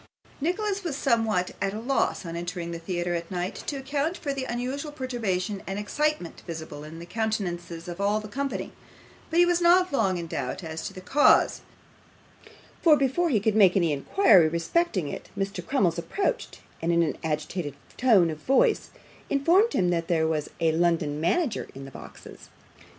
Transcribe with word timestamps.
Nicholas 0.41 0.83
was 0.83 0.95
somewhat 0.97 1.51
at 1.61 1.75
a 1.75 1.79
loss, 1.79 2.25
on 2.25 2.35
entering 2.35 2.71
the 2.71 2.79
theatre 2.79 3.13
at 3.13 3.29
night, 3.29 3.53
to 3.53 3.75
account 3.75 4.17
for 4.17 4.33
the 4.33 4.45
unusual 4.45 4.91
perturbation 4.91 5.61
and 5.67 5.77
excitement 5.77 6.41
visible 6.47 6.83
in 6.83 6.97
the 6.97 7.05
countenances 7.05 7.87
of 7.87 8.01
all 8.01 8.19
the 8.19 8.27
company, 8.27 8.71
but 9.29 9.37
he 9.37 9.45
was 9.45 9.61
not 9.61 9.93
long 9.93 10.17
in 10.17 10.25
doubt 10.25 10.63
as 10.63 10.87
to 10.87 10.91
the 10.91 11.01
cause, 11.01 11.61
for 12.81 12.97
before 12.97 13.29
he 13.29 13.39
could 13.39 13.55
make 13.55 13.77
any 13.77 13.93
inquiry 13.93 14.47
respecting 14.49 15.07
it 15.07 15.29
Mr. 15.37 15.63
Crummles 15.63 15.99
approached, 15.99 16.61
and 16.81 16.91
in 16.91 17.03
an 17.03 17.19
agitated 17.23 17.75
tone 17.95 18.31
of 18.31 18.39
voice, 18.39 18.89
informed 19.29 19.73
him 19.73 19.91
that 19.91 20.07
there 20.07 20.25
was 20.25 20.49
a 20.59 20.71
London 20.71 21.21
manager 21.21 21.67
in 21.75 21.85
the 21.85 21.91
boxes. 21.91 22.49